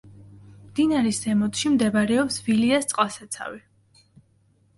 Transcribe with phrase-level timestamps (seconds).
[0.69, 3.63] მდინარის ზემოთში მდებარეობს ვილიას წყალსაცავი.